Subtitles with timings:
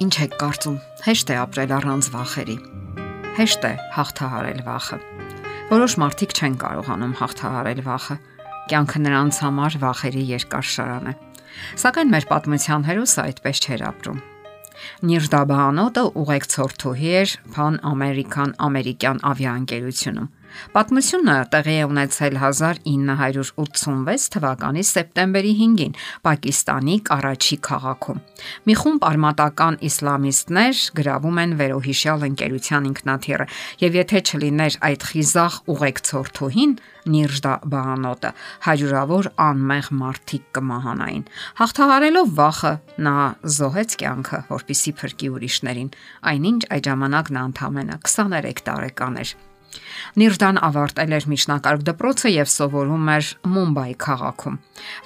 [0.00, 2.54] Ինչ եք կարծում։ Հեշտ է ապրել առանց վախերի։
[3.36, 4.98] Հեշտ է հաղթահարել վախը։
[5.68, 8.16] Որոշ մարդիկ չեն կարողանում հաղթահարել վախը։
[8.72, 11.14] Կյանքը նրանց համար վախերի երկար շարան է։
[11.84, 14.24] Սակայն մեր պատմության հերոսը այդպես չէր ապրում։
[15.10, 20.32] Նիրդաբանոտը ուղեկցորդուհի էր Pan American ամերիկյան ավիաընկերությունում
[20.74, 25.96] Պատմությունը տեղի է ունեցել 1986 թվականի սեպտեմբերի 5-ին
[26.26, 28.22] Պակիստանի Կարաչի քաղաքում։
[28.70, 33.46] Մի խումբ արմատական իսլամիստներ գրավում են վերոհիշյալ ընկերության ինքնաթիռը,
[33.84, 36.74] եւ եթե չլիներ այդ խիզախ ուղեկցորդուհին
[37.10, 38.30] Նիրժդա Բահանոտը,
[38.66, 41.24] հաջուրավոր անմեղ մարդիկ կմահանային։
[41.60, 42.72] Հաղթահարելով վախը
[43.06, 43.14] նա
[43.56, 45.94] զոհեց կյանքը, որpիսի փրկի ուրիշներին։
[46.32, 49.38] Այնինչ այդ ժամանակ նա ընդամենը 23 տարեկան էր։
[50.20, 54.56] Նիրդան ավարտել էր միջնակարգ դպրոցը եւ սովորում էր Մումբայի քաղաքում։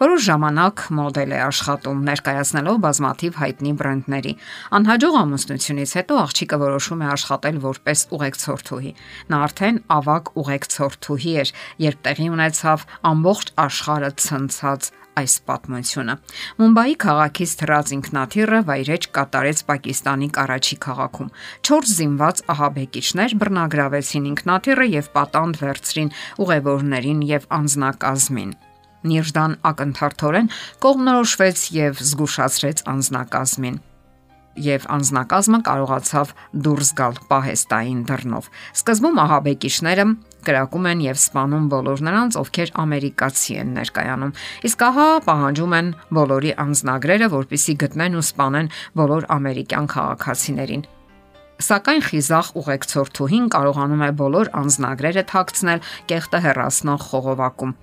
[0.00, 4.34] Որոշ ժամանակ մոդել է աշխատում, ներկայացնելով բազմաթիվ հայտնի բրենդների։
[4.78, 8.92] Անհաջող ամուսնությունից հետո աղջիկը որոշում է աշխատել որպես ուղեկցորդուհի։
[9.34, 16.14] Նա արդեն ավակ ուղեկցորդուհի էր, երբ տեղի ունեցավ ամբողջ աշխարհը ցնցած այս պատմությունը։
[16.60, 21.32] Մումբայի քաղաքից թռած ինքնաթիռը վայրեջ կատարեց Պակիստանի Կարաչի քաղաքում։
[21.70, 26.12] 4 զինված ահաբեկիչներ բռնագրավեցին ինքնաթիռը եւ պատանդ վերցրին
[26.44, 28.52] ուղևորներին եւ անձնակազմին։
[29.04, 30.46] Նիրժդան ակնթարթորեն
[30.84, 33.82] կողմնորոշվեց եւ զգուշացրեց անձնակազմին
[34.54, 36.32] եւ անznակազմը կարողացավ
[36.64, 38.48] դուրս գալ պահեստային դռնով։
[38.78, 40.04] Սկզբում ահաբեկիչները
[40.48, 44.34] կրակում են եւ սպանում բոլոր նրանց, ովքեր ամերիկացի են ներկայանում։
[44.68, 50.84] Իսկ ահա պահանջում են բոլորի անznագրերը, որpիսի գտնեն ու սպանեն բոլոր ամերիկյան քաղաքացիներին։
[51.64, 57.74] Սակայն խիզախ ուղեկցորդուհին կարողանում է բոլոր անznագրերը թաքցնել կեղտը հեռացնող խողովակում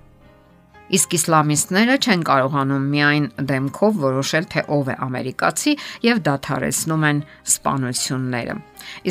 [0.92, 8.56] Իսկ իսլամիստները չեն կարողանում միայն դեմքով որոշել, թե ով է ամերիկացի եւ դադարեցնում են սպանությունները։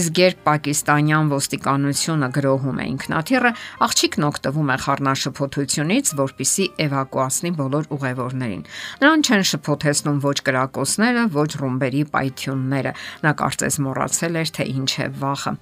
[0.00, 3.52] Իսկ երբ պակիստանյան ոստիկանությունը գրոհում է ինքնաթիռը,
[3.86, 8.66] աղջիկն օգտվում է խառնաշփոթությունից, որpիսի էվակուացնի բոլոր ուղևորներին։
[9.00, 12.94] Նրան չեն շփոթեցնում ոչ կրակոցները, ոչ ռումբերի պայթյունները։
[13.24, 15.58] Նա կարծես մոռացել էր, թե ինչ է վախը։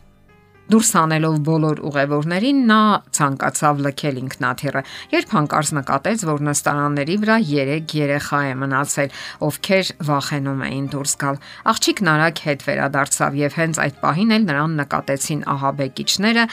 [0.68, 2.80] Դուրս հանելով բոլոր ուղևորներին նա
[3.16, 4.82] ցանկացավ լքել ինքնաթիռը,
[5.14, 9.16] երբ հանկարծ նկատեց, որ նստարանների վրա 3 երեխա է մնացել,
[9.48, 11.40] ովքեր վախենում էին դուրս գալ։
[11.72, 16.48] Աղջիկն արագ հետ վերադարձավ եւ հենց այդ պահին էլ նրան նկատեցին ահաբեկիչները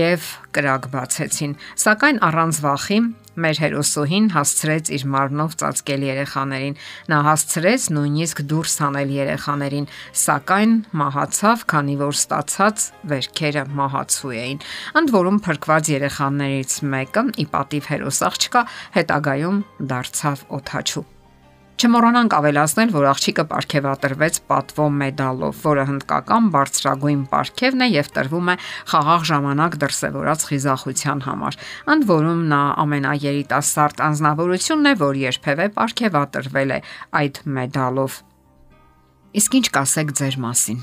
[0.00, 3.00] եւ կրակ բացեցին։ Սակայն առանց վախի
[3.38, 6.74] Մեր հերոսուհին հասցրեց իր մարմնով ծածկել երեխաներին։
[7.12, 9.86] Նա հասցրեց նույնիսկ դուրս հանել երեխաներին,
[10.24, 14.60] սակայն մահացավ, քանի որ ստացած վերքերը մահացու էին։
[15.00, 18.66] Ընդ որում փրկված երեխաներից մեկը՝ ի պատիվ հերոս աղջկա,
[18.98, 19.64] հետագայում
[19.94, 21.06] դարձավ օթաչու։
[21.80, 28.56] Չմոռանանք ավելացնել, որ աղջիկը ապարգևատրվեց պատվո մեդալով, որը հնդկական բարձրագույն ապարգևն է եւ տրվում է
[28.90, 31.58] խաղաղ ժամանակ դրսևորած խիզախության համար։
[31.96, 36.80] Ընդ որում նա ամենաերիտասարդ անznավորությունն է, որ երբևէ ապարգևատրվել է
[37.24, 38.22] այդ մեդալով։
[39.40, 40.80] Իսկ ինչ կասեք ձեր մասին։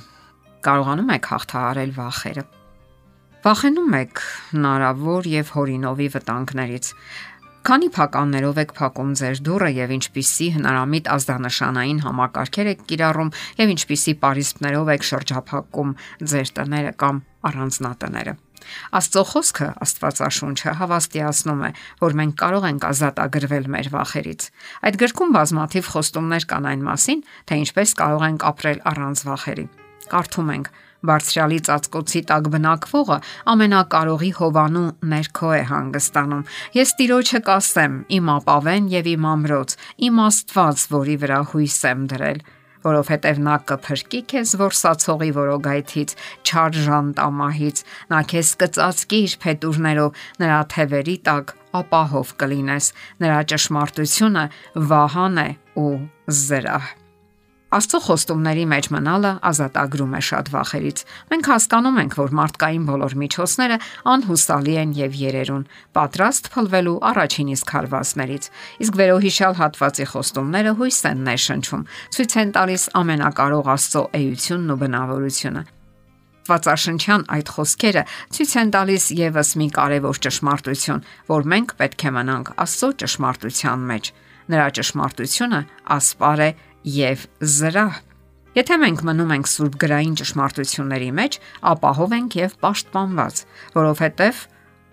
[0.66, 2.50] Կարողանում եք հաղթահարել վախերը։
[3.48, 4.22] Վախենում եք
[4.58, 6.88] հնարավոր եւ հորինովի վտանգներից
[7.68, 14.14] Քանի փականներով եք փակում ձեր դուռը եւ ինչպիսի հնարամիտ ազդանշանային համակարգեր եք կիրառում եւ ինչպիսի
[14.22, 15.90] պարիսպներով եք շրջափակում
[16.32, 17.20] ձեր տները կամ
[17.50, 18.34] առանձնատները։
[19.00, 21.72] Աստծո խոսքը Աստվածաշունչը հավաստիացնում է,
[22.08, 24.48] որ մենք կարող ենք ազատագրվել մեր վախերից։
[24.88, 29.68] Այդ գրքում բազմաթիվ խոստումներ կան այն մասին, թե ինչպես կարող ենք ապրել առանց վախերի։
[30.12, 30.70] Կարդում ենք.
[31.08, 33.18] Բարձրալի ծածկոցի տակ բնակվողը
[33.54, 36.44] ամենակարողի հովանու ներքո է հանգստանում։
[36.78, 39.76] Ես Տիրոջը կասեմ՝ իմ ապավեն եւ իմ ամրոց,
[40.08, 42.42] իմ Աստված, որի վրա հույս եմ դրել
[42.88, 46.14] որովհետև նա կփրկի քեզ որսացողի որոգայթից,
[46.48, 47.82] չար ժանտամահից,
[48.14, 52.94] նա քեզ կծածկի իր փետուրներով, նրա թևերի տակ ապահով կլինես,
[53.26, 54.46] նրա ճշմարտությունը
[54.94, 55.50] վահան է
[55.84, 55.92] ու
[56.46, 56.96] զրահ։
[57.68, 61.00] Աստծո խոստումների մեջ մնալը ազատագրում է շատ վախերից։
[61.32, 63.78] Մենք հասկանում ենք, որ մարդկային բոլոր միջոցները
[64.08, 65.66] անհուսալի են եւ երերուն,
[65.98, 68.48] պատրաստ փլվելու առաջին իսկ հարվածներից։
[68.88, 71.84] Իսկ վերոհիշյալ հատվածի խոստումները հույս են ներշնչում,
[72.16, 75.64] ցույց են տալիս ամենակարող Աստծո էությունն ու բնավորությունը։
[76.48, 82.54] Վացաշնչյան այդ խոսքերը ցույց են տալիս եւս մի կարևոր ճշմարտություն, որ մենք պետք է մնանք
[82.64, 84.12] Աստծո ճշմարտության մեջ։
[84.48, 85.60] Նրա ճշմարտությունը
[85.98, 86.50] ասպար է
[86.88, 88.04] եւ զրահ։
[88.58, 91.34] Եթե մենք մնում ենք սուրբ գրային ճշմարտությունների մեջ,
[91.72, 93.42] ապահով ենք եւ պաշտպանված,
[93.76, 94.46] որովհետեւ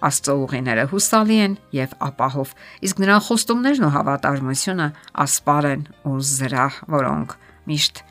[0.04, 2.50] Աստծո ուղիները հուսալի են եւ ապահով,
[2.84, 4.88] իսկ նրա խոստումներն ու հավատարմությունը
[5.24, 7.36] ասպար են ու զրահ, որոնք
[7.70, 8.02] միշտ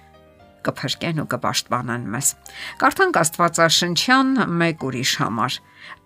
[0.67, 2.29] կփրկեն ու կպաշտպանեն մեզ։
[2.83, 4.29] Կարդանք Աստվածաշնչյան
[4.63, 5.57] մեկ ուրիշ համար։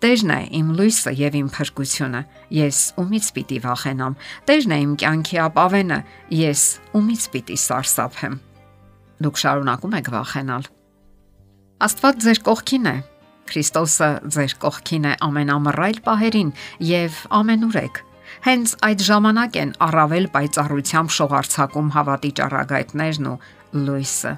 [0.02, 2.22] Տերն է իմ լույսը եւ իմ փրկությունը։
[2.58, 4.16] Ես ումից պիտի վախենամ։
[4.48, 5.98] Տերն է իմ կյանքի ապավենը։
[6.38, 6.64] Ես
[6.98, 8.34] ումից պիտի սարսափեմ։
[9.18, 10.68] Դուք շարունակում եք վախենալ։
[11.88, 12.96] Աստված ձեր կողքին է։
[13.48, 16.50] Քրիստոսը ձեր կողքին է ամենամռայլ պահերին
[16.88, 18.02] եւ ամենուրեք։
[18.44, 23.38] Հենց այդ ժամանակ են առավել պայծառությամբ շողարցակում հավատի ճառագայթներն ու
[23.88, 24.34] լույսը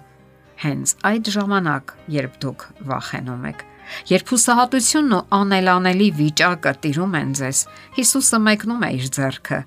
[0.61, 3.67] հենց այդ ժամանակ, երբ դուք վախենում եք,
[4.11, 7.61] երբ հուսահատությունն ու անելանելի վիճակը տիրում են ձեզ,
[7.97, 9.61] Հիսուսը մեկնում է իր ձեռքը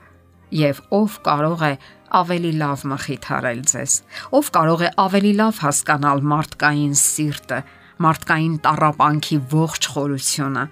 [0.54, 1.74] եւ ով կարող է
[2.14, 3.94] ավելի լավ մխիթարել ձեզ
[4.38, 7.60] ով կարող է ավելի լավ հասկանալ մարդկային սիրտը
[8.06, 10.66] մարդկային տարապանքի ողջ խորությունը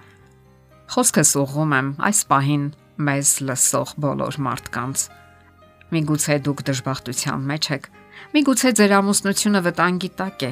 [0.94, 2.64] խոսքս ուղում եմ այս պահին
[3.08, 5.04] մեզ լսող բոլոր մարդկանց
[5.92, 7.90] միգուցե դուք դժբախտության մեջ եք
[8.30, 10.50] Միգուցե ձեր ամուսնությունը վտանգի տակ է։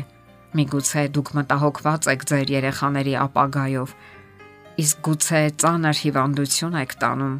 [0.58, 3.92] Միգուցե դուք մտահոգված եք ձեր երեխաների ապագայով։
[4.82, 7.36] Իսկ գուցե ծանր հիվանդություն եք տանում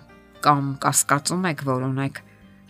[0.47, 2.21] կամ կասկածում եք, որ ունեք։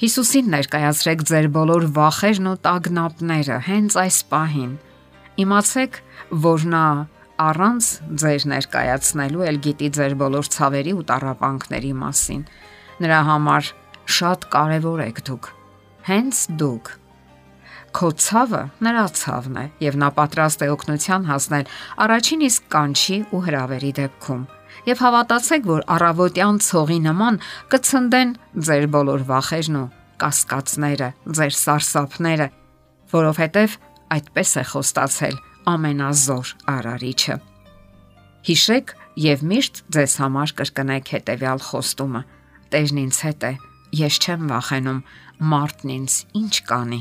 [0.01, 4.73] Հիսուսին ներկայացրեք ձեր բոլոր վախերն ու տագնապները հենց այս պահին։
[5.45, 5.99] Իմացեք,
[6.47, 6.85] որ նա
[7.41, 7.91] առանց
[8.25, 12.43] ձեր ներկայացնելու էլ գիտի ձեր բոլոր ցավերի ու տարապանքների մասին։
[13.05, 13.71] Նրա համար
[14.17, 15.53] շատ կարևոր եք դուք։
[16.11, 16.93] Հենց դուք
[17.91, 21.71] Քո ցավը նրա ցավն է եւ նա պատրաստ է օգնության հասնել
[22.05, 24.43] առաջին իսկ կանչի ու հրավերի դեպքում։
[24.87, 27.41] Եվ հավատացեք, որ առավոտյան ցողի նման
[27.75, 28.31] կցնդեն
[28.71, 29.89] ձեր բոլոր վախերն ու
[30.23, 31.09] կասկածները,
[31.41, 32.49] ձեր սարսափները,
[33.11, 33.77] որովհետև
[34.17, 35.37] այդպես է խոստացել
[35.75, 37.37] ամենազոր արարիչը։
[38.51, 42.23] Հիշեք եւ միշտ ձեզ համար կրկնեք հետեւյալ խոստումը.
[42.71, 43.53] Տերն ինձ հետ է,
[44.01, 45.01] ես չեմ վախենում,
[45.51, 47.01] մարդն ինձ ինչ կանի։